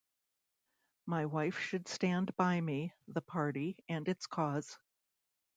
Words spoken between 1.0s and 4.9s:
My wife should stand by me, the party and its cause.